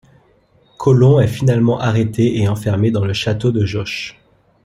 [0.79, 4.19] Colon est finalement arrêté et enfermé dans le château de Jauche.